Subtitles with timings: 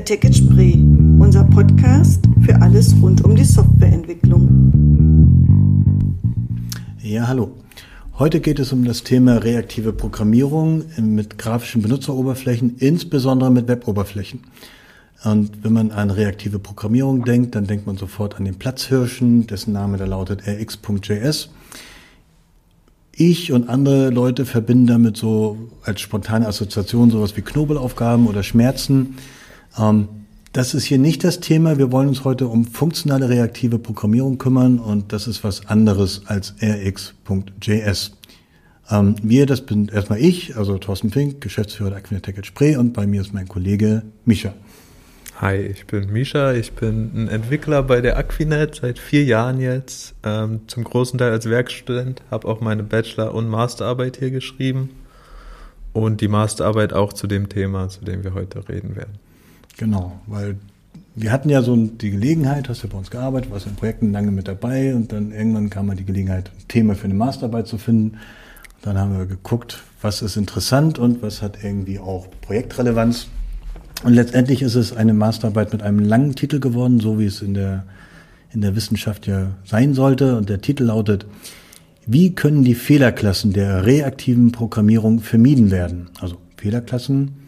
[0.00, 0.76] Attack Spree,
[1.18, 4.48] unser Podcast für alles rund um die Softwareentwicklung.
[7.02, 7.50] Ja, hallo.
[8.18, 14.40] Heute geht es um das Thema reaktive Programmierung mit grafischen Benutzeroberflächen, insbesondere mit Weboberflächen.
[15.22, 19.74] Und wenn man an reaktive Programmierung denkt, dann denkt man sofort an den Platzhirschen, dessen
[19.74, 21.50] Name da lautet rx.js.
[23.12, 29.16] Ich und andere Leute verbinden damit so als spontane Assoziation sowas wie Knobelaufgaben oder Schmerzen.
[29.78, 30.08] Ähm,
[30.52, 31.78] das ist hier nicht das Thema.
[31.78, 36.54] Wir wollen uns heute um funktionale reaktive Programmierung kümmern und das ist was anderes als
[36.60, 38.12] rx.js.
[38.90, 43.06] Ähm, wir, das bin erstmal ich, also Thorsten Fink, Geschäftsführer der Aquinet Spree und bei
[43.06, 44.52] mir ist mein Kollege Mischa.
[45.40, 50.14] Hi, ich bin Misha, ich bin ein Entwickler bei der Aquinet seit vier Jahren jetzt,
[50.22, 54.90] ähm, zum großen Teil als Werkstudent, habe auch meine Bachelor- und Masterarbeit hier geschrieben
[55.92, 59.29] und die Masterarbeit auch zu dem Thema, zu dem wir heute reden werden.
[59.80, 60.56] Genau, weil
[61.14, 64.30] wir hatten ja so die Gelegenheit, hast ja bei uns gearbeitet, warst in Projekten lange
[64.30, 67.78] mit dabei und dann irgendwann kam mal die Gelegenheit, ein Thema für eine Masterarbeit zu
[67.78, 68.18] finden.
[68.82, 73.28] Dann haben wir geguckt, was ist interessant und was hat irgendwie auch Projektrelevanz
[74.04, 77.54] und letztendlich ist es eine Masterarbeit mit einem langen Titel geworden, so wie es in
[77.54, 77.84] der,
[78.52, 80.36] in der Wissenschaft ja sein sollte.
[80.36, 81.24] Und der Titel lautet,
[82.04, 86.10] wie können die Fehlerklassen der reaktiven Programmierung vermieden werden?
[86.20, 87.39] Also Fehlerklassen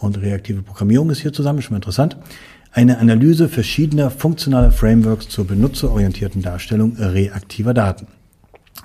[0.00, 2.16] und reaktive Programmierung ist hier zusammen, schon mal interessant.
[2.72, 8.06] Eine Analyse verschiedener funktionaler Frameworks zur benutzerorientierten Darstellung reaktiver Daten.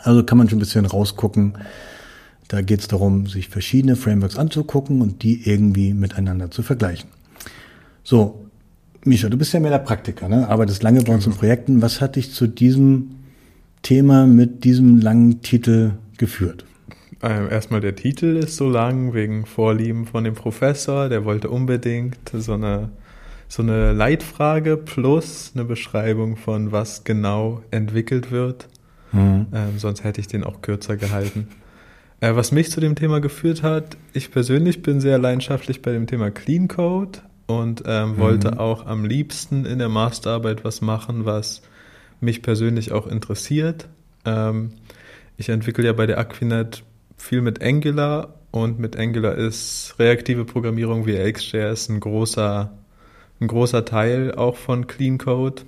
[0.02, 1.58] Also kann man schon ein bisschen rausgucken,
[2.48, 7.10] da geht es darum, sich verschiedene Frameworks anzugucken und die irgendwie miteinander zu vergleichen.
[8.04, 8.46] So,
[9.06, 10.48] Misha, du bist ja mehr der Praktiker, ne?
[10.48, 11.34] arbeitest lange bei uns in.
[11.34, 11.82] Projekten.
[11.82, 13.16] Was hat dich zu diesem
[13.82, 16.66] Thema mit diesem langen Titel geführt?
[17.24, 21.08] Ähm, erstmal der Titel ist so lang wegen Vorlieben von dem Professor.
[21.08, 22.90] Der wollte unbedingt so eine,
[23.48, 28.68] so eine Leitfrage plus eine Beschreibung von was genau entwickelt wird.
[29.14, 29.48] Mhm.
[29.54, 31.48] Ähm, sonst hätte ich den auch kürzer gehalten.
[32.20, 36.08] Äh, was mich zu dem Thema geführt hat, ich persönlich bin sehr leidenschaftlich bei dem
[36.08, 38.18] Thema Clean Code und ähm, mhm.
[38.18, 41.62] wollte auch am liebsten in der Masterarbeit was machen, was
[42.20, 43.88] mich persönlich auch interessiert.
[44.26, 44.72] Ähm,
[45.38, 46.84] ich entwickle ja bei der Aquinet
[47.24, 52.72] viel mit Angular und mit Angular ist reaktive Programmierung wie XJS ein großer,
[53.40, 55.62] ein großer Teil auch von Clean Code,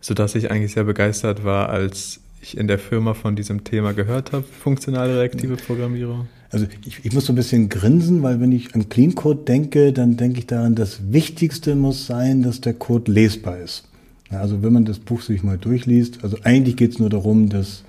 [0.00, 4.32] sodass ich eigentlich sehr begeistert war, als ich in der Firma von diesem Thema gehört
[4.32, 6.28] habe, funktionale reaktive Programmierung?
[6.50, 9.94] Also ich, ich muss so ein bisschen grinsen, weil wenn ich an Clean Code denke,
[9.94, 13.88] dann denke ich daran, das Wichtigste muss sein, dass der Code lesbar ist.
[14.28, 17.85] Also wenn man das Buch sich mal durchliest, also eigentlich geht es nur darum, dass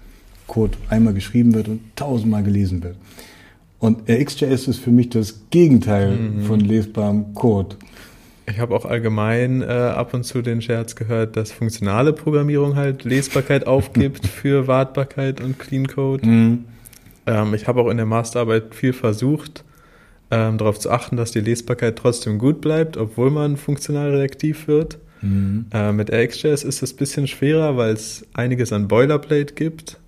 [0.48, 2.96] Code einmal geschrieben wird und tausendmal gelesen wird.
[3.80, 6.42] Und RxJS ist für mich das Gegenteil mhm.
[6.44, 7.76] von lesbarem Code.
[8.50, 13.04] Ich habe auch allgemein äh, ab und zu den Scherz gehört, dass funktionale Programmierung halt
[13.04, 16.26] Lesbarkeit aufgibt für Wartbarkeit und Clean Code.
[16.26, 16.66] Mhm.
[17.26, 19.64] Ähm, ich habe auch in der Masterarbeit viel versucht,
[20.32, 24.98] ähm, darauf zu achten, dass die Lesbarkeit trotzdem gut bleibt, obwohl man funktional reaktiv wird.
[25.22, 25.66] Mhm.
[25.74, 30.00] Äh, mit RxJS ist es ein bisschen schwerer, weil es einiges an Boilerplate gibt.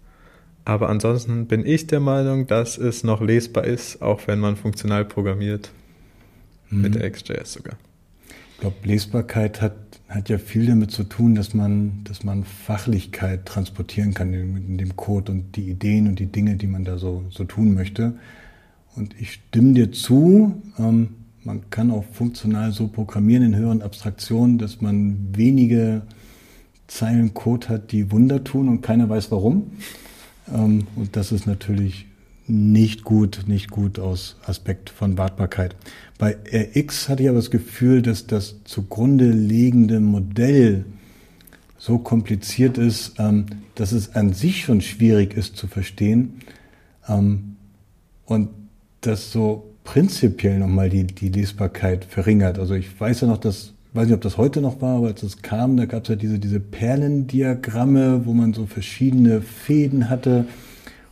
[0.70, 5.04] Aber ansonsten bin ich der Meinung, dass es noch lesbar ist, auch wenn man funktional
[5.04, 5.72] programmiert.
[6.70, 6.82] Mhm.
[6.82, 7.76] Mit RxJS sogar.
[8.54, 9.74] Ich glaube, Lesbarkeit hat,
[10.10, 14.78] hat ja viel damit zu tun, dass man, dass man Fachlichkeit transportieren kann in, in
[14.78, 18.14] dem Code und die Ideen und die Dinge, die man da so, so tun möchte.
[18.96, 24.60] Und ich stimme dir zu, ähm, man kann auch funktional so programmieren in höheren Abstraktionen,
[24.60, 26.04] dass man wenige
[26.86, 29.72] Zeilen Code hat, die Wunder tun und keiner weiß warum.
[30.54, 32.06] Ähm, und das ist natürlich
[32.48, 35.76] nicht gut, nicht gut aus Aspekt von Wartbarkeit.
[36.18, 40.86] Bei RX hatte ich aber das Gefühl, dass das zugrunde liegende Modell
[41.78, 43.46] so kompliziert ist, ähm,
[43.76, 46.42] dass es an sich schon schwierig ist zu verstehen
[47.08, 47.56] ähm,
[48.26, 48.50] und
[49.02, 52.60] das so prinzipiell nochmal die, die Lesbarkeit verringert.
[52.60, 55.24] Also ich weiß ja noch, dass, weiß nicht, ob das heute noch war, aber als
[55.24, 60.46] es kam, da gab es ja diese, diese Perlendiagramme, wo man so verschiedene Fäden hatte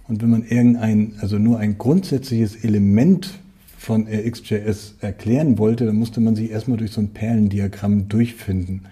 [0.07, 3.39] und wenn man irgendein, also nur ein grundsätzliches Element
[3.77, 8.83] von RxJS erklären wollte, dann musste man sich erstmal durch so ein Perlendiagramm durchfinden.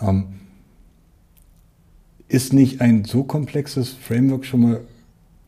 [0.00, 0.24] Ähm,
[2.28, 4.80] ist nicht ein so komplexes Framework schon mal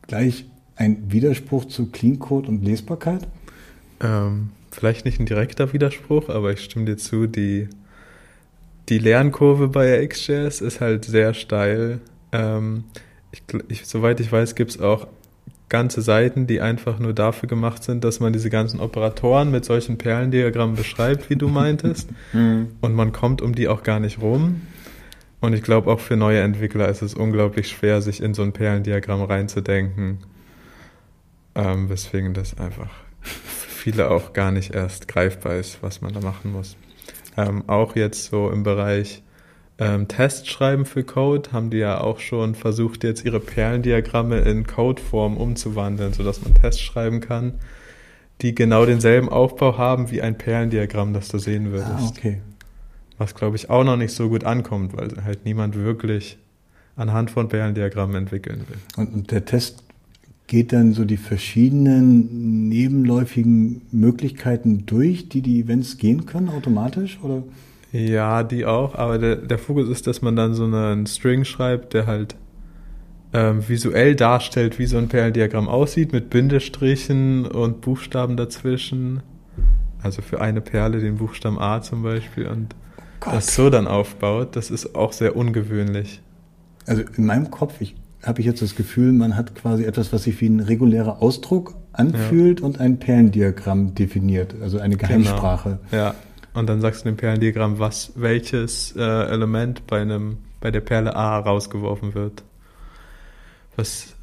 [0.03, 3.27] gleich ein Widerspruch zu Clean Code und Lesbarkeit?
[3.99, 7.67] Ähm, vielleicht nicht ein direkter Widerspruch, aber ich stimme dir zu, die,
[8.89, 11.99] die Lernkurve bei RxJS ist halt sehr steil.
[12.31, 12.83] Ähm,
[13.31, 15.07] ich, ich, soweit ich weiß, gibt es auch
[15.69, 19.97] ganze Seiten, die einfach nur dafür gemacht sind, dass man diese ganzen Operatoren mit solchen
[19.97, 22.09] Perlendiagrammen beschreibt, wie du meintest.
[22.33, 22.67] Mhm.
[22.79, 24.61] Und man kommt um die auch gar nicht rum.
[25.41, 28.53] Und ich glaube, auch für neue Entwickler ist es unglaublich schwer, sich in so ein
[28.53, 30.19] Perlendiagramm reinzudenken.
[31.55, 33.06] Ähm, weswegen das einfach
[33.77, 36.75] viele auch gar nicht erst greifbar ist, was man da machen muss.
[37.37, 39.21] Ähm, auch jetzt so im Bereich
[39.79, 44.65] ähm, Tests schreiben für Code, haben die ja auch schon versucht, jetzt ihre Perlendiagramme in
[44.65, 47.53] Codeform umzuwandeln, sodass man Tests schreiben kann,
[48.41, 51.89] die genau denselben Aufbau haben wie ein Perlendiagramm, das du sehen würdest.
[51.89, 52.41] Ah, okay.
[53.17, 56.37] Was, glaube ich, auch noch nicht so gut ankommt, weil halt niemand wirklich
[56.95, 58.77] anhand von Perlendiagrammen entwickeln will.
[58.95, 59.83] Und, und der Test
[60.47, 67.19] geht dann so die verschiedenen nebenläufigen Möglichkeiten durch, die die Events gehen können, automatisch?
[67.21, 67.43] Oder?
[67.91, 71.93] Ja, die auch, aber der, der Fokus ist, dass man dann so einen String schreibt,
[71.93, 72.35] der halt
[73.33, 79.21] ähm, visuell darstellt, wie so ein Perlendiagramm aussieht, mit Bindestrichen und Buchstaben dazwischen.
[80.01, 82.75] Also für eine Perle den Buchstaben A zum Beispiel und
[83.25, 86.21] oh das so dann aufbaut, das ist auch sehr ungewöhnlich.
[86.85, 87.81] Also in meinem Kopf
[88.27, 91.75] habe ich jetzt das Gefühl, man hat quasi etwas, was sich wie ein regulärer Ausdruck
[91.93, 92.65] anfühlt ja.
[92.65, 95.07] und ein Perlendiagramm definiert, also eine genau.
[95.07, 95.79] Geheimsprache.
[95.89, 96.03] Genau.
[96.03, 96.15] Ja,
[96.53, 101.15] und dann sagst du dem Perlendiagramm, was, welches äh, Element bei einem, bei der Perle
[101.15, 102.43] A rausgeworfen wird.
[103.75, 104.15] Was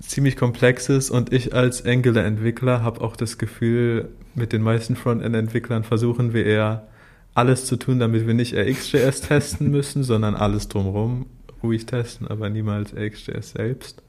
[0.00, 5.82] ziemlich komplex ist und ich als Angular-Entwickler habe auch das Gefühl, mit den meisten Frontend-Entwicklern
[5.82, 6.86] versuchen wir eher
[7.34, 11.26] alles zu tun, damit wir nicht RxJS testen müssen, sondern alles drumherum
[11.62, 14.02] ruhig testen, aber niemals RxJS selbst,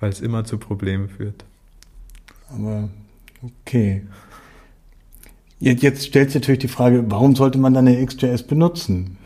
[0.00, 1.44] weil es immer zu Problemen führt.
[2.50, 2.88] Aber
[3.42, 4.02] okay.
[5.58, 9.16] Jetzt, jetzt stellt sich natürlich die Frage, warum sollte man dann eine XJS benutzen?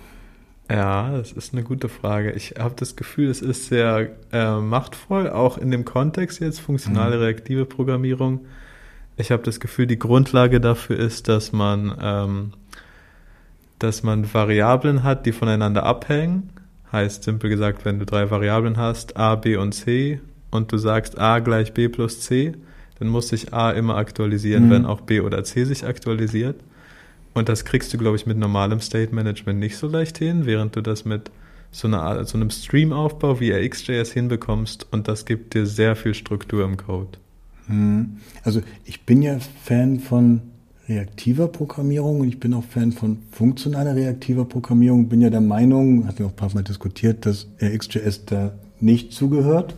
[0.71, 2.31] Ja, das ist eine gute Frage.
[2.31, 7.17] Ich habe das Gefühl, es ist sehr äh, machtvoll, auch in dem Kontext jetzt, funktionale
[7.17, 7.23] mhm.
[7.23, 8.47] reaktive Programmierung.
[9.17, 12.53] Ich habe das Gefühl, die Grundlage dafür ist, dass man, ähm,
[13.81, 16.51] dass man Variablen hat, die voneinander abhängen.
[16.93, 20.21] Heißt simpel gesagt, wenn du drei Variablen hast, a, b und c,
[20.51, 22.55] und du sagst a gleich b plus c,
[23.01, 24.71] dann muss sich A immer aktualisieren, mhm.
[24.71, 26.61] wenn auch B oder C sich aktualisiert.
[27.33, 30.77] Und das kriegst du, glaube ich, mit normalem State Management nicht so leicht hin, während
[30.77, 31.31] du das mit
[31.73, 36.65] so, einer, so einem Stream-Aufbau wie RxJS hinbekommst und das gibt dir sehr viel Struktur
[36.65, 37.19] im Code.
[37.69, 38.19] Mhm.
[38.43, 40.43] Also ich bin ja Fan von
[40.91, 45.09] reaktiver Programmierung und ich bin auch Fan von funktionaler reaktiver Programmierung.
[45.09, 49.13] Bin ja der Meinung, hatten wir auch ein paar Mal diskutiert, dass RxJS da nicht
[49.13, 49.77] zugehört,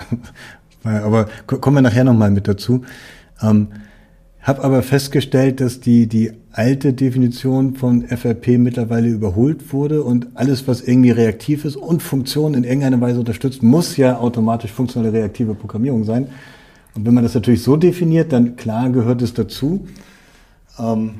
[0.84, 2.84] aber kommen wir nachher nochmal mit dazu.
[3.42, 3.68] Ähm,
[4.42, 10.66] habe aber festgestellt, dass die, die alte Definition von FRP mittlerweile überholt wurde und alles,
[10.66, 15.54] was irgendwie reaktiv ist und Funktionen in irgendeiner Weise unterstützt, muss ja automatisch funktionelle reaktive
[15.54, 16.28] Programmierung sein.
[16.94, 19.86] Und wenn man das natürlich so definiert, dann klar gehört es dazu.
[20.80, 21.14] Ähm,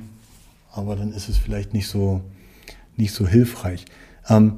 [0.73, 2.21] aber dann ist es vielleicht nicht so,
[2.97, 3.85] nicht so hilfreich.
[4.29, 4.53] Ähm,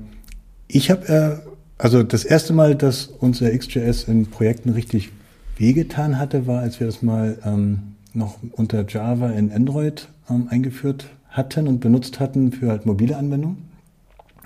[0.68, 1.52] ich habe äh,
[1.82, 5.10] also das erste Mal, dass unser XJS in Projekten richtig
[5.56, 11.08] wehgetan hatte, war, als wir das mal ähm, noch unter Java in Android ähm, eingeführt
[11.28, 13.68] hatten und benutzt hatten für halt mobile Anwendungen.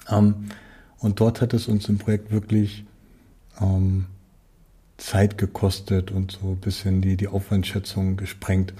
[0.09, 0.47] Ähm,
[0.99, 2.85] und dort hat es uns im Projekt wirklich
[3.61, 4.07] ähm,
[4.97, 8.73] Zeit gekostet und so ein bisschen die, die Aufwandschätzung gesprengt.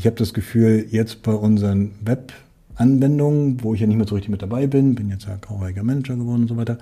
[0.00, 4.30] Ich habe das Gefühl, jetzt bei unseren Web-Anwendungen, wo ich ja nicht mehr so richtig
[4.30, 6.78] mit dabei bin, bin jetzt ja grauhäugiger Manager geworden und so weiter,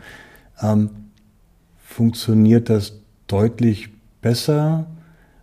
[0.63, 0.91] ähm,
[1.85, 3.89] funktioniert das deutlich
[4.23, 4.87] besser.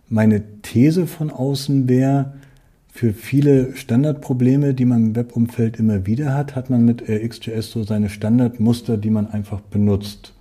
[0.08, 2.32] Meine These von außen wäre,
[2.88, 7.82] für viele Standardprobleme, die man im Webumfeld immer wieder hat, hat man mit RxJS so
[7.82, 10.32] seine Standardmuster, die man einfach benutzt.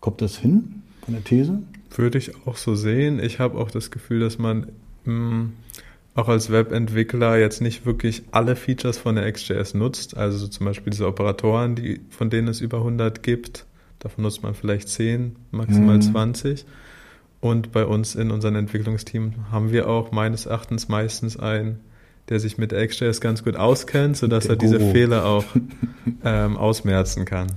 [0.00, 1.62] Kommt das hin von der These?
[1.96, 3.20] Würde ich auch so sehen.
[3.20, 4.66] Ich habe auch das Gefühl, dass man
[5.06, 5.52] mh, mm,
[6.14, 10.16] auch als Webentwickler jetzt nicht wirklich alle Features von der XJS nutzt.
[10.16, 13.66] Also zum Beispiel diese Operatoren, die, von denen es über 100 gibt.
[13.98, 16.02] Davon nutzt man vielleicht 10, maximal mhm.
[16.02, 16.66] 20.
[17.40, 21.80] Und bei uns in unserem Entwicklungsteam haben wir auch meines Erachtens meistens einen,
[22.28, 25.44] der sich mit XJS ganz gut auskennt, sodass er diese Fehler auch
[26.24, 27.52] ähm, ausmerzen kann.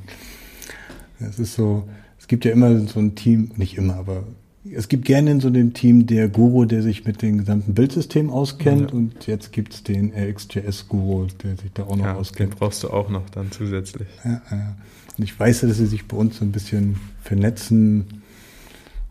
[1.20, 4.24] Es ist so, es gibt ja immer so ein Team, nicht immer, aber
[4.72, 8.30] es gibt gerne in so einem Team der Guru, der sich mit dem gesamten Bildsystem
[8.30, 8.98] auskennt ja.
[8.98, 12.54] und jetzt gibt es den RxJS-Guru, der sich da auch noch ja, auskennt.
[12.54, 14.08] Den brauchst du auch noch dann zusätzlich.
[14.24, 14.76] Ja, ja.
[15.18, 18.22] Und ich weiß, dass sie sich bei uns so ein bisschen vernetzen.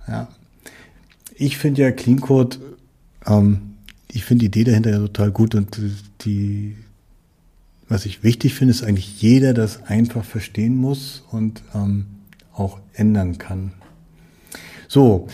[0.09, 0.29] Ja.
[1.37, 2.59] Ich finde ja Clean Code,
[3.27, 3.75] ähm,
[4.09, 5.81] ich finde die Idee dahinter ja total gut und
[6.23, 6.77] die,
[7.89, 12.07] was ich wichtig finde, ist eigentlich jeder das einfach verstehen muss und ähm,
[12.53, 13.73] auch ändern kann.
[14.88, 15.29] So,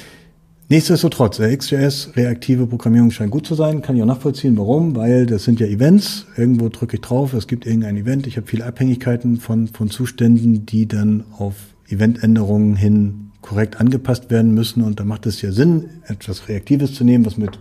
[0.71, 3.83] Nichtsdestotrotz, äh, XJS, reaktive Programmierung scheint gut zu sein.
[3.83, 4.57] Kann ich auch nachvollziehen.
[4.57, 4.95] Warum?
[4.95, 6.27] Weil das sind ja Events.
[6.37, 8.29] Irgendwo drücke ich drauf, es gibt irgendein Event.
[8.29, 11.57] Ich habe viele Abhängigkeiten von, von Zuständen, die dann auf
[11.89, 14.85] Eventänderungen hin korrekt angepasst werden müssen.
[14.85, 17.59] Und da macht es ja Sinn, etwas Reaktives zu nehmen, was mit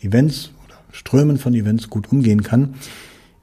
[0.00, 2.74] Events oder Strömen von Events gut umgehen kann.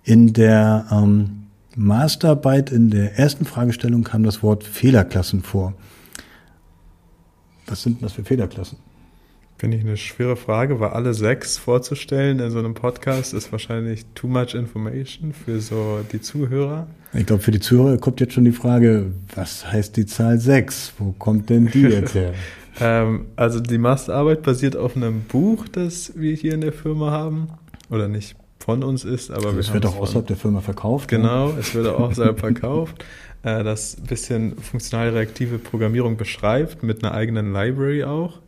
[0.04, 1.44] In der ähm,
[1.78, 5.76] Masterarbeit, in der ersten Fragestellung kam das Wort Fehlerklassen vor.
[7.68, 8.78] Was sind das für Fehlerklassen?
[9.58, 14.06] Finde ich eine schwere Frage, weil alle sechs vorzustellen in so einem Podcast ist wahrscheinlich
[14.14, 16.88] too much information für so die Zuhörer.
[17.14, 20.94] Ich glaube, für die Zuhörer kommt jetzt schon die Frage, was heißt die Zahl sechs?
[21.00, 22.34] Wo kommt denn die jetzt her?
[22.80, 27.50] ähm, also die Masterarbeit basiert auf einem Buch, das wir hier in der Firma haben.
[27.90, 31.08] Oder nicht von uns ist, aber also es wird auch außerhalb der Firma verkauft.
[31.08, 31.58] Genau, ja.
[31.58, 33.04] es wird auch außerhalb verkauft.
[33.48, 38.40] Äh, das ein bisschen funktional reaktive Programmierung beschreibt, mit einer eigenen Library auch.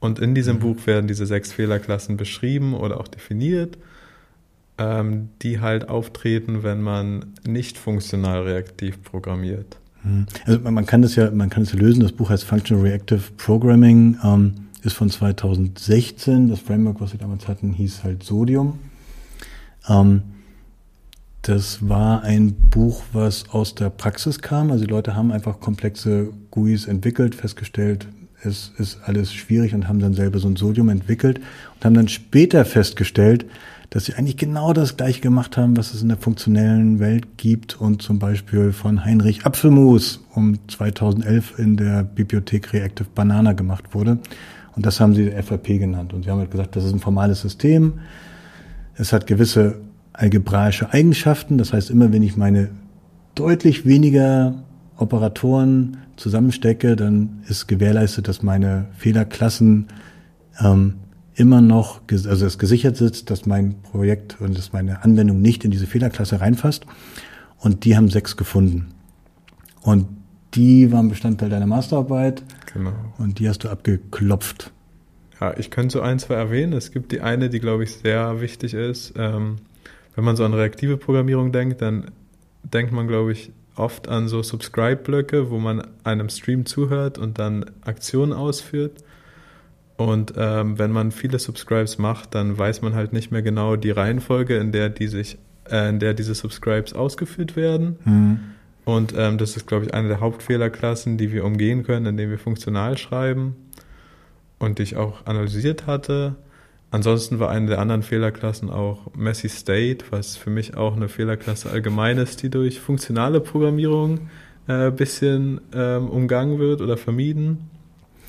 [0.00, 0.60] Und in diesem mhm.
[0.60, 3.76] Buch werden diese sechs Fehlerklassen beschrieben oder auch definiert,
[4.78, 9.76] ähm, die halt auftreten, wenn man nicht funktional reaktiv programmiert.
[10.02, 10.26] Mhm.
[10.46, 12.00] Also man kann das ja, man kann es ja lösen.
[12.00, 16.48] Das Buch heißt Functional Reactive Programming, ähm, ist von 2016.
[16.48, 18.78] Das Framework, was wir damals hatten, hieß halt Sodium.
[19.86, 20.22] Ähm,
[21.44, 24.70] das war ein Buch, was aus der Praxis kam.
[24.70, 28.08] Also die Leute haben einfach komplexe GUIs entwickelt, festgestellt,
[28.42, 32.08] es ist alles schwierig und haben dann selber so ein Sodium entwickelt und haben dann
[32.08, 33.46] später festgestellt,
[33.90, 37.78] dass sie eigentlich genau das gleiche gemacht haben, was es in der funktionellen Welt gibt
[37.80, 44.18] und zum Beispiel von Heinrich Apfelmus um 2011 in der Bibliothek Reactive Banana gemacht wurde.
[44.74, 46.12] Und das haben sie FAP genannt.
[46.14, 48.00] Und sie haben halt gesagt, das ist ein formales System.
[48.96, 49.80] Es hat gewisse
[50.14, 51.58] algebraische Eigenschaften.
[51.58, 52.70] Das heißt, immer wenn ich meine
[53.34, 54.54] deutlich weniger
[54.96, 59.88] Operatoren zusammenstecke, dann ist gewährleistet, dass meine Fehlerklassen
[60.60, 60.94] ähm,
[61.34, 65.72] immer noch, also es gesichert sitzt, dass mein Projekt und dass meine Anwendung nicht in
[65.72, 66.86] diese Fehlerklasse reinfasst.
[67.58, 68.88] Und die haben sechs gefunden.
[69.82, 70.06] Und
[70.54, 72.42] die waren Bestandteil deiner Masterarbeit.
[72.72, 72.92] Genau.
[73.18, 74.72] Und die hast du abgeklopft.
[75.40, 76.72] Ja, ich könnte so ein, zwei erwähnen.
[76.72, 79.14] Es gibt die eine, die, glaube ich, sehr wichtig ist.
[79.16, 79.56] Ähm,
[80.14, 82.10] wenn man so an reaktive Programmierung denkt, dann
[82.62, 87.64] denkt man, glaube ich, oft an so Subscribe-Blöcke, wo man einem Stream zuhört und dann
[87.82, 89.02] Aktionen ausführt.
[89.96, 93.90] Und ähm, wenn man viele Subscribes macht, dann weiß man halt nicht mehr genau die
[93.90, 95.38] Reihenfolge, in der die sich,
[95.70, 97.96] äh, in der diese Subscribes ausgeführt werden.
[98.04, 98.40] Mhm.
[98.84, 102.38] Und ähm, das ist, glaube ich, eine der Hauptfehlerklassen, die wir umgehen können, indem wir
[102.38, 103.56] funktional schreiben
[104.58, 106.36] und die ich auch analysiert hatte.
[106.94, 111.68] Ansonsten war eine der anderen Fehlerklassen auch Messy State, was für mich auch eine Fehlerklasse
[111.68, 114.28] allgemein ist, die durch funktionale Programmierung
[114.68, 117.68] ein äh, bisschen ähm, umgangen wird oder vermieden.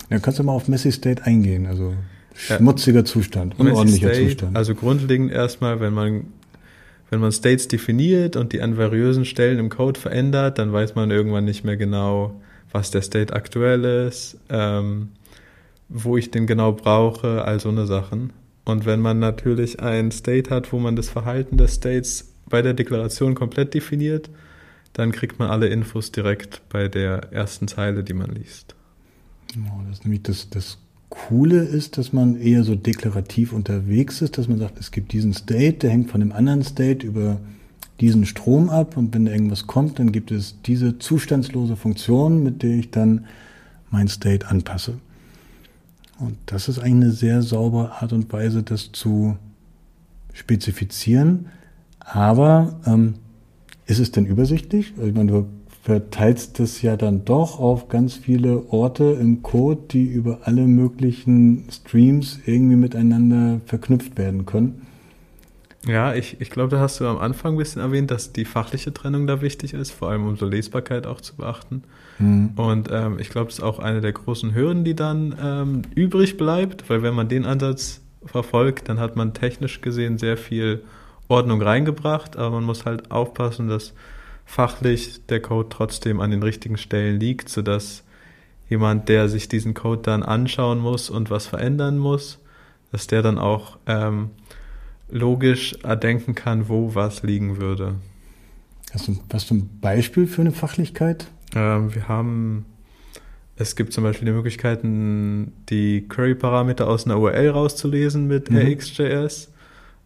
[0.10, 1.94] Ja, kannst du mal auf Messy State eingehen, also
[2.34, 4.58] schmutziger ja, Zustand, unordentlicher State, Zustand.
[4.58, 6.26] Also grundlegend erstmal, wenn man
[7.12, 11.12] wenn man States definiert und die an variösen Stellen im Code verändert, dann weiß man
[11.12, 12.42] irgendwann nicht mehr genau,
[12.72, 15.10] was der State aktuell ist, ähm,
[15.88, 18.34] wo ich den genau brauche, all so eine Sachen.
[18.66, 22.74] Und wenn man natürlich ein State hat, wo man das Verhalten des States bei der
[22.74, 24.30] Deklaration komplett definiert,
[24.94, 28.76] dann kriegt man alle Infos direkt bei der ersten Zeile, die man liest.
[29.54, 30.78] Genau, das ist nämlich das, das
[31.10, 35.34] Coole ist, dass man eher so deklarativ unterwegs ist, dass man sagt, es gibt diesen
[35.34, 37.40] State, der hängt von dem anderen State über
[38.00, 42.76] diesen Strom ab und wenn irgendwas kommt, dann gibt es diese zustandslose Funktion, mit der
[42.76, 43.26] ich dann
[43.92, 44.96] mein State anpasse.
[46.20, 49.38] Und das ist eigentlich eine sehr saubere Art und Weise, das zu
[50.34, 51.48] spezifizieren.
[52.00, 53.16] Aber ähm,
[53.86, 54.94] ist es denn übersichtlich?
[55.02, 55.46] Ich meine, du
[55.84, 61.66] verteilst das ja dann doch auf ganz viele Orte im Code, die über alle möglichen
[61.70, 64.82] Streams irgendwie miteinander verknüpft werden können.
[65.88, 68.94] Ja, ich, ich glaube, da hast du am Anfang ein bisschen erwähnt, dass die fachliche
[68.94, 71.84] Trennung da wichtig ist, vor allem um so Lesbarkeit auch zu beachten.
[72.18, 72.52] Mhm.
[72.56, 76.38] Und ähm, ich glaube, das ist auch eine der großen Hürden, die dann ähm, übrig
[76.38, 80.84] bleibt, weil wenn man den Ansatz verfolgt, dann hat man technisch gesehen sehr viel
[81.28, 83.94] Ordnung reingebracht, aber man muss halt aufpassen, dass
[84.46, 88.04] fachlich der Code trotzdem an den richtigen Stellen liegt, sodass
[88.70, 92.40] jemand, der sich diesen Code dann anschauen muss und was verändern muss,
[92.92, 94.30] dass der dann auch ähm,
[95.10, 97.96] logisch erdenken kann, wo was liegen würde.
[98.94, 101.28] Hast du, hast du ein Beispiel für eine Fachlichkeit?
[101.56, 102.66] Ähm, wir haben,
[103.56, 108.58] es gibt zum Beispiel die Möglichkeiten, die Query-Parameter aus einer URL rauszulesen mit mhm.
[108.58, 109.52] RxJS.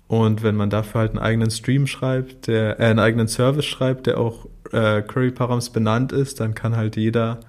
[0.08, 4.08] Und wenn man dafür halt einen eigenen Stream schreibt, der, äh, einen eigenen Service schreibt,
[4.08, 7.40] der auch äh, Query-Params benannt ist, dann kann halt jeder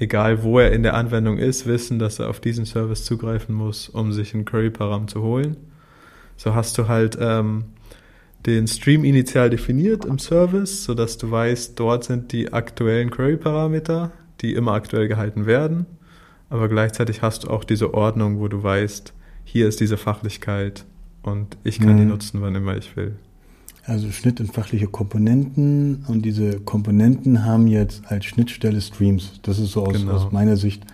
[0.00, 3.88] egal wo er in der Anwendung ist, wissen, dass er auf diesen Service zugreifen muss,
[3.88, 5.56] um sich einen Query-Param zu holen.
[6.42, 7.64] So hast du halt ähm,
[8.46, 14.54] den Stream initial definiert im Service, sodass du weißt, dort sind die aktuellen Query-Parameter, die
[14.54, 15.84] immer aktuell gehalten werden.
[16.48, 19.12] Aber gleichzeitig hast du auch diese Ordnung, wo du weißt,
[19.44, 20.86] hier ist diese Fachlichkeit
[21.22, 21.98] und ich kann mhm.
[21.98, 23.16] die nutzen, wann immer ich will.
[23.84, 29.40] Also Schnitt in fachliche Komponenten und diese Komponenten haben jetzt als Schnittstelle Streams.
[29.42, 30.12] Das ist so aus, genau.
[30.12, 30.86] aus meiner Sicht,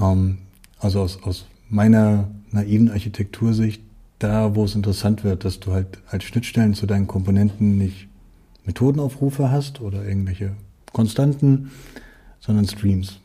[0.00, 0.38] ähm,
[0.78, 3.82] also aus, aus meiner naiven Architektursicht,
[4.22, 8.08] da wo es interessant wird, dass du halt als Schnittstellen zu deinen Komponenten nicht
[8.64, 10.52] Methodenaufrufe hast oder irgendwelche
[10.92, 11.70] Konstanten,
[12.40, 13.20] sondern Streams.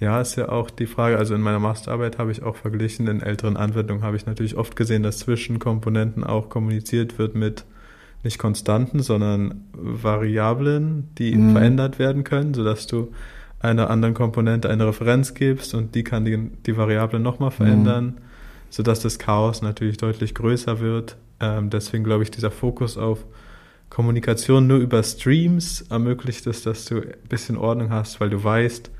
[0.00, 3.20] Ja, ist ja auch die Frage, also in meiner Masterarbeit habe ich auch verglichen, in
[3.20, 7.64] älteren Anwendungen habe ich natürlich oft gesehen, dass zwischen Komponenten auch kommuniziert wird mit
[8.24, 11.52] nicht Konstanten, sondern Variablen, die mhm.
[11.52, 13.12] verändert werden können, sodass du
[13.60, 17.54] einer anderen Komponente eine Referenz gibst und die kann die, die Variable nochmal mhm.
[17.54, 18.31] verändern, mhm.
[18.72, 21.16] Sodass das Chaos natürlich deutlich größer wird.
[21.40, 23.24] Ähm, deswegen glaube ich, dieser Fokus auf
[23.90, 28.90] Kommunikation nur über Streams ermöglicht es, dass du ein bisschen Ordnung hast, weil du weißt,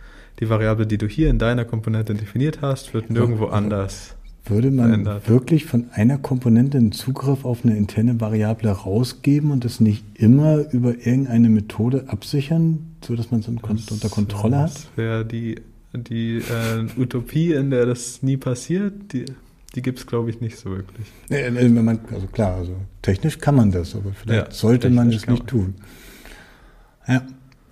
[0.40, 4.14] die Variable, die du hier in deiner Komponente definiert hast, wird nirgendwo anders
[4.44, 5.28] würde man verändert.
[5.28, 10.72] wirklich von einer Komponente einen Zugriff auf eine interne Variable rausgeben und das nicht immer
[10.72, 14.74] über irgendeine Methode absichern, sodass man es unter Kontrolle hat?
[14.74, 15.60] Das wäre die,
[15.92, 19.12] die äh, Utopie, in der das nie passiert.
[19.12, 19.26] Die,
[19.74, 21.06] die gibt es, glaube ich, nicht so wirklich.
[22.12, 25.46] Also klar, also technisch kann man das, aber vielleicht ja, sollte man es nicht man.
[25.46, 25.74] tun.
[27.08, 27.22] Ja,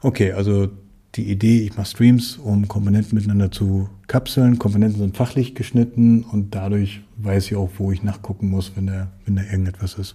[0.01, 0.71] okay, also
[1.17, 4.59] die Idee, ich mache Streams, um Komponenten miteinander zu kapseln.
[4.59, 9.11] Komponenten sind fachlich geschnitten und dadurch weiß ich auch, wo ich nachgucken muss, wenn da,
[9.25, 10.15] wenn da irgendetwas ist.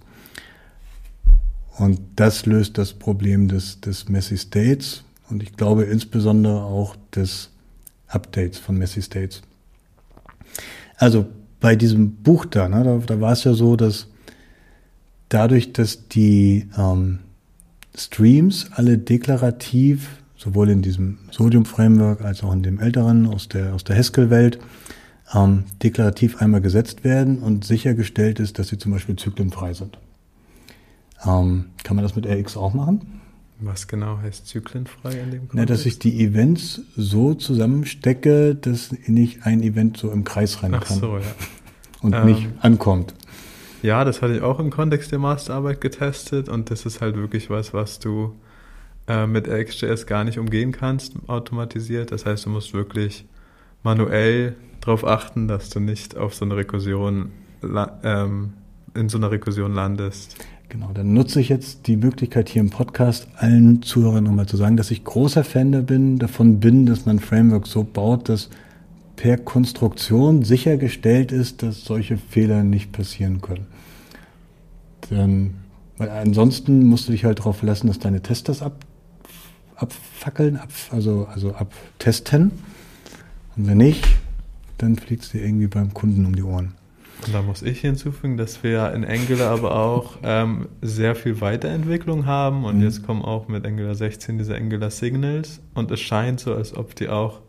[1.77, 7.51] Und das löst das Problem des, des Messy States und ich glaube insbesondere auch des
[8.07, 9.41] Updates von Messy States.
[10.97, 11.25] Also
[11.65, 14.05] bei diesem Buch da, ne, da, da war es ja so, dass
[15.29, 17.21] dadurch, dass die ähm,
[17.97, 23.83] Streams alle deklarativ sowohl in diesem Sodium-Framework als auch in dem älteren aus der, aus
[23.83, 24.59] der Haskell-Welt,
[25.33, 29.97] ähm, deklarativ einmal gesetzt werden und sichergestellt ist, dass sie zum Beispiel zyklenfrei sind.
[31.25, 33.23] Ähm, kann man das mit RX auch machen?
[33.65, 35.53] Was genau heißt zyklenfrei in dem Kontext?
[35.53, 40.75] Na, dass ich die Events so zusammenstecke, dass nicht ein Event so im Kreis kann.
[40.75, 41.23] Ach so, ja.
[42.01, 43.15] Und ähm, nicht ankommt.
[43.81, 47.49] Ja, das hatte ich auch im Kontext der Masterarbeit getestet und das ist halt wirklich
[47.49, 48.35] was, was du
[49.07, 52.11] äh, mit RxJS gar nicht umgehen kannst, automatisiert.
[52.11, 53.25] Das heißt, du musst wirklich
[53.81, 57.31] manuell darauf achten, dass du nicht auf so eine Rekursion
[58.03, 58.53] ähm,
[58.93, 60.35] in so einer Rekursion landest.
[60.75, 64.75] Genau, dann nutze ich jetzt die Möglichkeit hier im Podcast allen Zuhörern nochmal zu sagen,
[64.75, 68.49] dass ich großer Fan bin, davon bin, dass man Framework so baut, dass
[69.15, 73.67] per Konstruktion sichergestellt ist, dass solche Fehler nicht passieren können.
[75.09, 75.53] Dann,
[75.97, 78.83] weil ansonsten musst du dich halt darauf verlassen, dass deine Tests das ab,
[79.77, 82.51] abfackeln, ab, also, also abtesten.
[83.55, 84.05] Und wenn nicht,
[84.77, 86.73] dann fliegt es dir irgendwie beim Kunden um die Ohren.
[87.25, 92.25] Und da muss ich hinzufügen, dass wir in Angular aber auch ähm, sehr viel Weiterentwicklung
[92.25, 92.83] haben und mhm.
[92.83, 96.95] jetzt kommen auch mit Angular 16 diese Angular Signals und es scheint so, als ob
[96.95, 97.41] die auch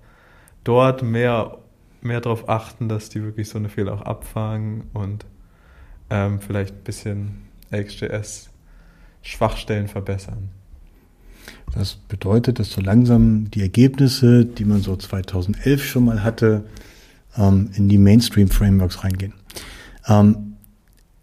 [0.64, 1.58] dort mehr,
[2.00, 5.26] mehr darauf achten, dass die wirklich so eine Fehler auch abfangen und
[6.10, 8.50] ähm, vielleicht ein bisschen XJS
[9.22, 10.50] Schwachstellen verbessern.
[11.74, 16.64] Das bedeutet, dass so langsam die Ergebnisse, die man so 2011 schon mal hatte,
[17.36, 19.34] ähm, in die Mainstream-Frameworks reingehen.
[20.08, 20.56] Ähm,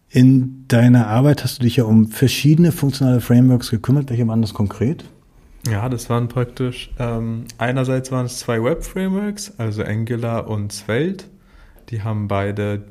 [0.10, 4.10] in deiner Arbeit hast du dich ja um verschiedene funktionale Frameworks gekümmert.
[4.10, 5.06] Welche waren das konkret?
[5.67, 11.26] Ja, das waren praktisch, ähm, einerseits waren es zwei Web-Frameworks, also Angular und Svelte.
[11.89, 12.84] Die haben beide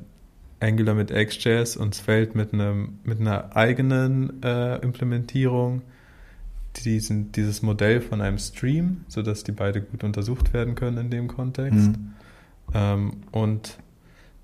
[0.59, 5.83] Angular mit XJS und Svelte mit, einem, mit einer eigenen äh, Implementierung
[6.77, 11.29] diesen, dieses Modell von einem Stream, sodass die beide gut untersucht werden können in dem
[11.29, 11.91] Kontext.
[11.91, 12.15] Mhm.
[12.75, 13.79] Ähm, und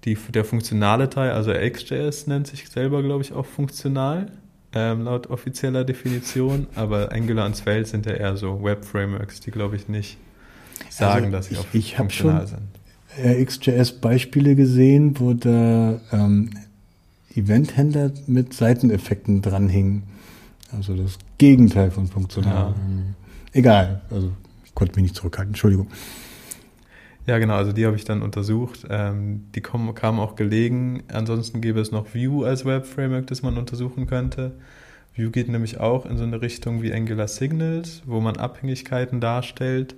[0.05, 4.31] die, der funktionale Teil, also XJS nennt sich selber, glaube ich, auch funktional,
[4.75, 9.77] ähm, laut offizieller Definition, aber Angular und Svelte sind ja eher so Web-Frameworks, die, glaube
[9.77, 10.19] ich, nicht
[10.91, 12.61] sagen, also dass sie ich, auch ich funktional sind.
[13.17, 16.51] Ich habe XJS-Beispiele gesehen, wo da ähm,
[17.35, 20.05] Event-Händler mit Seiteneffekten dranhingen.
[20.77, 22.55] Also das Gegenteil von funktional.
[22.55, 22.75] Ja.
[23.53, 24.31] Egal, also
[24.65, 25.89] ich konnte mich nicht zurückhalten, Entschuldigung.
[27.29, 28.87] Ja, genau, also die habe ich dann untersucht.
[28.89, 31.03] Ähm, die kommen, kamen auch gelegen.
[31.13, 34.53] Ansonsten gäbe es noch Vue als Web-Framework, das man untersuchen könnte.
[35.15, 39.95] Vue geht nämlich auch in so eine Richtung wie Angular Signals, wo man Abhängigkeiten darstellt.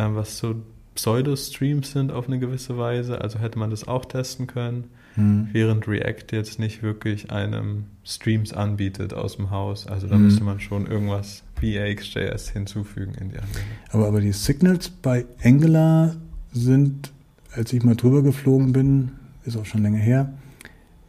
[0.00, 0.54] ähm, was so
[0.94, 3.20] Pseudo-Streams sind auf eine gewisse Weise.
[3.20, 4.84] Also hätte man das auch testen können,
[5.16, 5.48] Mhm.
[5.52, 9.86] während React jetzt nicht wirklich einem Streams anbietet aus dem Haus.
[9.86, 10.24] Also da Mhm.
[10.24, 13.62] müsste man schon irgendwas wie AXJS hinzufügen in die Anwendung.
[13.90, 16.14] Aber, aber die Signals bei Angular
[16.52, 17.12] sind,
[17.52, 19.12] als ich mal drüber geflogen bin,
[19.44, 20.32] ist auch schon länger her,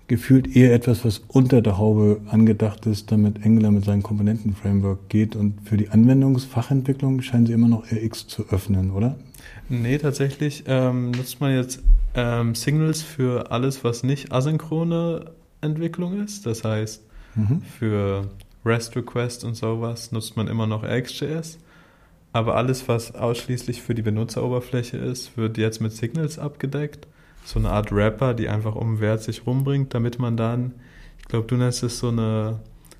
[0.07, 5.35] gefühlt eher etwas, was unter der Haube angedacht ist, damit Angular mit seinem Komponenten-Framework geht.
[5.35, 9.17] Und für die Anwendungsfachentwicklung scheinen sie immer noch RX zu öffnen, oder?
[9.67, 11.83] Nee, tatsächlich ähm, nutzt man jetzt
[12.15, 15.25] ähm, Signals für alles, was nicht asynchrone
[15.61, 16.45] Entwicklung ist.
[16.45, 17.03] Das heißt,
[17.35, 17.61] Mhm.
[17.77, 18.27] für
[18.65, 21.59] REST-Request und sowas nutzt man immer noch RxJS.
[22.31, 27.07] Aber alles, was ausschließlich für die Benutzeroberfläche ist, wird jetzt mit Signals abgedeckt.
[27.43, 30.73] So eine Art Wrapper, die einfach um Wert sich rumbringt, damit man dann,
[31.19, 32.59] ich glaube, du nennst es so eine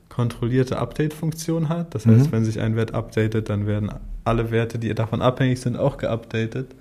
[0.10, 1.94] kontrollierte Update-Funktion hat.
[1.94, 2.32] Das heißt, Mhm.
[2.32, 3.92] wenn sich ein Wert updatet, dann werden
[4.26, 6.76] alle Werte, die davon abhängig sind, auch geupdatet.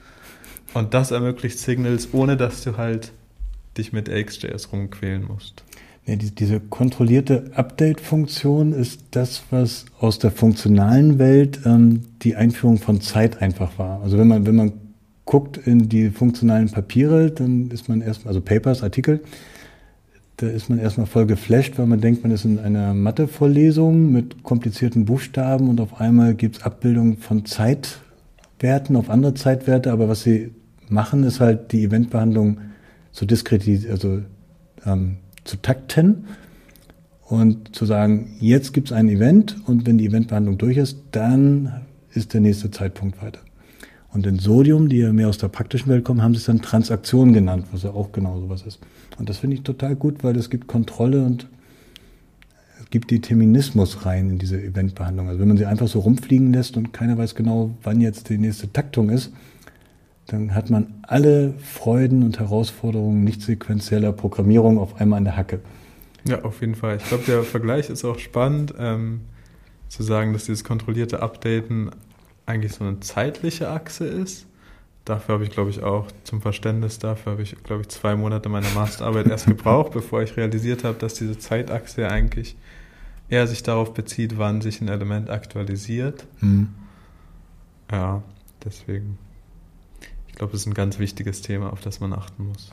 [0.75, 3.13] Und das ermöglicht Signals, ohne dass du halt
[3.77, 5.65] dich mit RxJS rumquälen musst.
[6.09, 12.79] Ja, die, diese kontrollierte Update-Funktion ist das, was aus der funktionalen Welt ähm, die Einführung
[12.79, 14.01] von Zeit einfach war.
[14.01, 14.73] Also wenn man, wenn man
[15.27, 19.21] guckt in die funktionalen Papiere, dann ist man erstmal, also Papers, Artikel,
[20.39, 24.43] da ist man erstmal voll geflasht, weil man denkt, man ist in einer Mathe-Vorlesung mit
[24.43, 30.23] komplizierten Buchstaben und auf einmal gibt es Abbildungen von Zeitwerten auf andere Zeitwerte, aber was
[30.23, 30.53] sie
[30.89, 32.61] machen, ist halt die Eventbehandlung
[33.13, 34.23] zu diskretisieren, also
[34.87, 35.19] ähm,
[35.49, 36.27] zu takten
[37.25, 41.83] und zu sagen, jetzt gibt es ein Event und wenn die Eventbehandlung durch ist, dann
[42.13, 43.41] ist der nächste Zeitpunkt weiter.
[44.11, 46.63] Und in Sodium, die ja mehr aus der praktischen Welt kommen, haben sie es dann
[46.63, 48.79] Transaktion genannt, was ja auch genau sowas ist.
[49.19, 51.47] Und das finde ich total gut, weil es gibt Kontrolle und
[52.81, 55.29] es gibt Determinismus rein in diese Eventbehandlung.
[55.29, 58.39] Also wenn man sie einfach so rumfliegen lässt und keiner weiß genau, wann jetzt die
[58.39, 59.33] nächste Taktung ist,
[60.29, 65.61] dann hat man alle Freuden und Herausforderungen nicht sequenzieller Programmierung auf einmal an der Hacke.
[66.25, 66.99] Ja, auf jeden Fall.
[66.99, 69.23] Ich glaube, der Vergleich ist auch spannend, ähm,
[69.89, 71.91] zu sagen, dass dieses kontrollierte Updaten
[72.45, 74.47] eigentlich so eine zeitliche Achse ist.
[75.07, 78.51] Dafür habe ich, glaube ich, auch zum Verständnis dafür habe ich, glaube ich, zwei Monate
[78.51, 82.55] meiner Masterarbeit erst gebraucht, bevor ich realisiert habe, dass diese Zeitachse ja eigentlich
[83.31, 86.27] eher sich darauf bezieht, wann sich ein Element aktualisiert.
[86.41, 86.69] Hm.
[87.91, 88.23] Ja,
[88.63, 89.17] deswegen.
[90.39, 92.71] Ich glaube, das ist ein ganz wichtiges Thema, auf das man achten muss.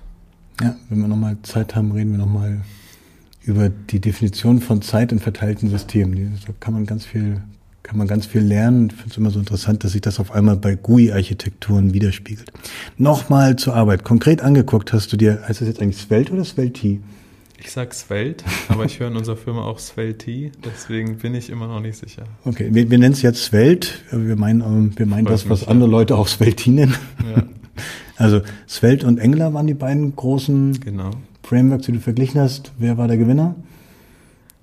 [0.62, 2.62] Ja, wenn wir nochmal Zeit haben, reden wir nochmal
[3.42, 6.38] über die Definition von Zeit in verteilten Systemen.
[6.46, 7.42] Da kann man ganz viel,
[7.82, 8.90] kann man ganz viel lernen.
[8.92, 12.54] Ich finde es immer so interessant, dass sich das auf einmal bei GUI-Architekturen widerspiegelt.
[13.00, 14.04] Nochmal zur Arbeit.
[14.04, 17.00] Konkret angeguckt hast du dir, heißt das jetzt eigentlich Svelte oder Svelte?
[17.58, 21.68] Ich sag Svelte, aber ich höre in unserer Firma auch Svelte, deswegen bin ich immer
[21.68, 22.24] noch nicht sicher.
[22.44, 23.90] Okay, wir, wir nennen es jetzt Svelte.
[24.12, 25.90] Wir meinen, ähm, wir meinen das, was andere.
[25.90, 26.96] Leute auch Svelte nennen.
[27.24, 27.44] Ja,
[28.18, 31.12] Also Svelte und Angular waren die beiden großen genau.
[31.44, 32.72] Frameworks, die du verglichen hast.
[32.78, 33.56] Wer war der Gewinner?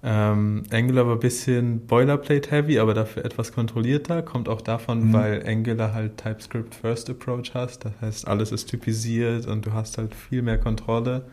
[0.04, 4.22] Ähm, Angular war ein bisschen Boilerplate-heavy, aber dafür etwas kontrollierter.
[4.22, 5.12] Kommt auch davon, Mhm.
[5.12, 7.84] weil Angular halt TypeScript First Approach hast.
[7.84, 11.24] Das heißt, alles ist typisiert und du hast halt viel mehr Kontrolle.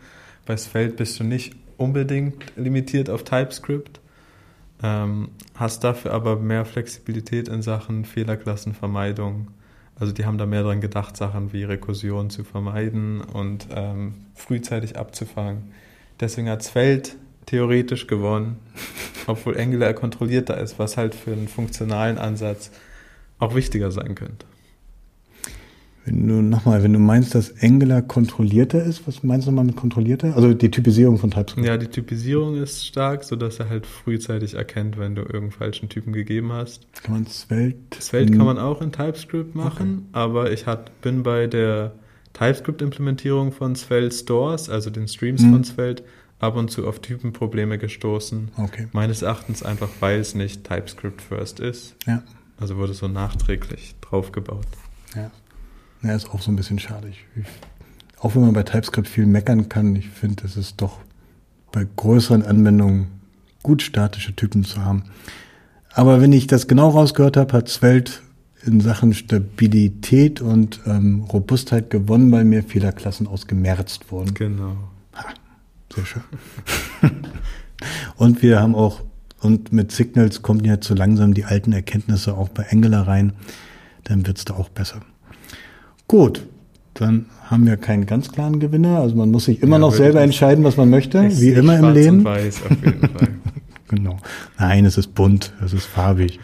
[0.50, 4.00] Bei Svelte bist du nicht unbedingt limitiert auf TypeScript,
[4.82, 9.52] ähm, hast dafür aber mehr Flexibilität in Sachen Fehlerklassenvermeidung.
[9.94, 14.98] Also die haben da mehr dran gedacht, Sachen wie Rekursion zu vermeiden und ähm, frühzeitig
[14.98, 15.70] abzufangen.
[16.18, 17.12] Deswegen hat Svelte
[17.46, 18.56] theoretisch gewonnen,
[19.28, 22.72] obwohl Angular kontrollierter ist, was halt für einen funktionalen Ansatz
[23.38, 24.46] auch wichtiger sein könnte.
[26.06, 29.76] Wenn du nochmal, wenn du meinst, dass Angular kontrollierter ist, was meinst du nochmal mit
[29.76, 30.34] kontrollierter?
[30.34, 31.66] Also die Typisierung von TypeScript.
[31.66, 36.12] Ja, die Typisierung ist stark, sodass er halt frühzeitig erkennt, wenn du irgendeinen falschen Typen
[36.14, 36.86] gegeben hast.
[37.02, 38.00] Kann man Svelte?
[38.00, 41.92] Svelte kann man auch in TypeScript machen, aber ich hat, bin bei der
[42.32, 45.52] TypeScript-Implementierung von Svelte Stores, also den Streams Mhm.
[45.52, 46.04] von Svelte,
[46.38, 48.50] ab und zu auf Typenprobleme gestoßen.
[48.56, 48.88] Okay.
[48.92, 51.94] Meines Erachtens einfach, weil es nicht TypeScript First ist.
[52.06, 52.22] Ja.
[52.58, 54.66] Also wurde so nachträglich draufgebaut.
[55.14, 55.30] Ja.
[56.02, 57.08] Ja, ist auch so ein bisschen schade.
[57.08, 57.46] Ich, ich,
[58.18, 60.98] auch wenn man bei TypeScript viel meckern kann, ich finde, es ist doch
[61.72, 63.08] bei größeren Anwendungen
[63.62, 65.04] gut statische Typen zu haben.
[65.92, 68.12] Aber wenn ich das genau rausgehört habe, hat Svelte
[68.64, 74.34] in Sachen Stabilität und ähm, Robustheit gewonnen, weil mehr Fehlerklassen ausgemerzt wurden.
[74.34, 74.76] Genau.
[75.94, 76.22] Sehr schön.
[78.16, 79.00] und wir haben auch,
[79.40, 83.32] und mit Signals kommen jetzt so langsam die alten Erkenntnisse auch bei Angular rein.
[84.04, 85.00] Dann wird's da auch besser.
[86.10, 86.42] Gut,
[86.94, 88.98] dann haben wir keinen ganz klaren Gewinner.
[88.98, 91.94] Also man muss sich immer Ja, noch selber entscheiden, was man möchte, wie immer im
[91.94, 92.18] Leben.
[92.18, 93.28] Und weiß auf jeden Fall.
[93.86, 94.16] Genau.
[94.58, 96.40] Nein, es ist bunt, es ist farbig.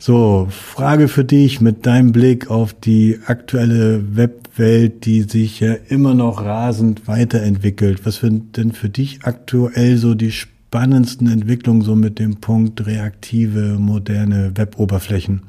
[0.00, 6.14] So, Frage für dich mit deinem Blick auf die aktuelle Webwelt, die sich ja immer
[6.14, 8.04] noch rasend weiterentwickelt.
[8.04, 13.76] Was sind denn für dich aktuell so die spannendsten Entwicklungen so mit dem Punkt reaktive,
[13.78, 15.44] moderne Weboberflächen?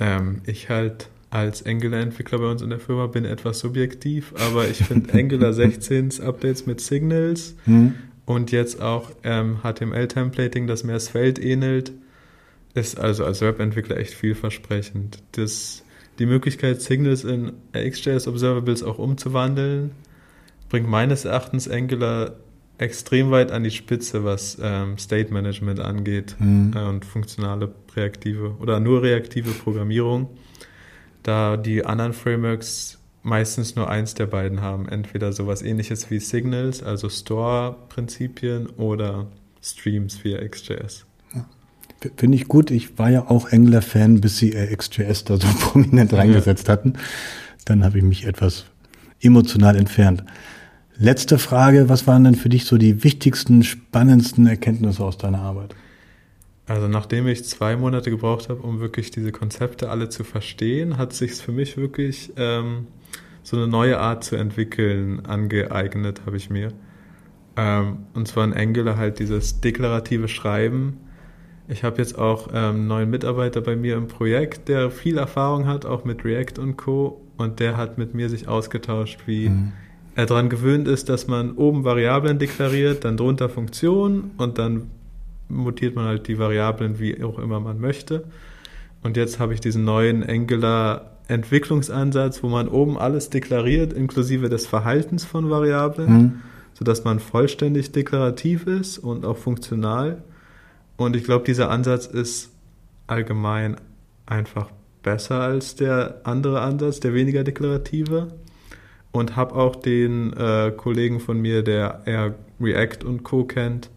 [0.00, 4.78] Ähm, ich halt als Angular-Entwickler bei uns in der Firma bin etwas subjektiv, aber ich
[4.78, 7.94] finde Angular 16s Updates mit Signals hm.
[8.24, 11.92] und jetzt auch ähm, HTML-Templating, das mehr das Feld ähnelt,
[12.74, 15.22] ist also als Webentwickler echt vielversprechend.
[15.32, 15.82] Das,
[16.18, 19.92] die Möglichkeit, Signals in XJS Observables auch umzuwandeln,
[20.68, 22.36] bringt meines Erachtens Angular
[22.78, 26.72] extrem weit an die Spitze, was ähm, State Management angeht mhm.
[26.74, 30.28] äh, und funktionale reaktive oder nur reaktive Programmierung,
[31.26, 34.88] da die anderen Frameworks meistens nur eins der beiden haben.
[34.88, 39.26] Entweder sowas ähnliches wie Signals, also Store-Prinzipien oder
[39.60, 41.06] Streams via XJS.
[42.16, 42.70] Finde ich gut.
[42.70, 46.94] Ich war ja auch Angular-Fan, bis sie XJS da so prominent reingesetzt hatten.
[47.64, 48.66] Dann habe ich mich etwas
[49.20, 50.22] emotional entfernt.
[50.98, 55.74] Letzte Frage, was waren denn für dich so die wichtigsten, spannendsten Erkenntnisse aus deiner Arbeit?
[56.66, 61.12] Also nachdem ich zwei Monate gebraucht habe, um wirklich diese Konzepte alle zu verstehen, hat
[61.12, 62.88] sich für mich wirklich ähm,
[63.42, 66.72] so eine neue Art zu entwickeln angeeignet, habe ich mir.
[67.56, 70.98] Ähm, und zwar in Angular halt dieses deklarative Schreiben,
[71.68, 75.66] ich habe jetzt auch ähm, einen neuen Mitarbeiter bei mir im Projekt, der viel Erfahrung
[75.66, 77.20] hat, auch mit React und Co.
[77.36, 79.72] Und der hat mit mir sich ausgetauscht, wie mhm.
[80.14, 84.90] er daran gewöhnt ist, dass man oben Variablen deklariert, dann drunter Funktionen und dann
[85.48, 88.24] mutiert man halt die Variablen, wie auch immer man möchte.
[89.02, 94.66] Und jetzt habe ich diesen neuen Angular Entwicklungsansatz, wo man oben alles deklariert, inklusive des
[94.66, 96.42] Verhaltens von Variablen, mhm.
[96.74, 100.22] sodass man vollständig deklarativ ist und auch funktional.
[100.96, 102.50] Und ich glaube, dieser Ansatz ist
[103.06, 103.76] allgemein
[104.24, 104.70] einfach
[105.02, 108.28] besser als der andere Ansatz, der weniger deklarative.
[109.12, 113.44] Und habe auch den äh, Kollegen von mir, der eher React und Co.
[113.44, 113.88] kennt,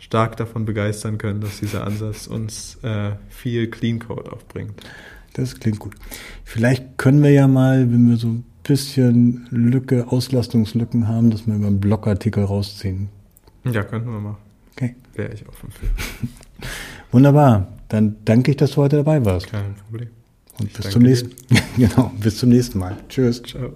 [0.00, 4.74] stark davon begeistern können, dass dieser Ansatz uns äh, viel Clean Code aufbringt.
[5.34, 5.94] Das klingt gut.
[6.44, 11.54] Vielleicht können wir ja mal, wenn wir so ein bisschen Lücke, Auslastungslücken haben, dass wir
[11.54, 13.08] über einen Blogartikel rausziehen.
[13.64, 14.38] Ja, könnten wir machen.
[14.72, 14.96] Okay.
[15.14, 15.86] Wäre ich offen für.
[17.12, 17.68] Wunderbar.
[17.88, 19.48] Dann danke ich, dass du heute dabei warst.
[19.48, 20.08] Kein Problem.
[20.58, 21.30] Und ich bis zum nächsten,
[21.76, 22.96] genau, bis zum nächsten Mal.
[23.08, 23.42] Tschüss.
[23.42, 23.74] Ciao.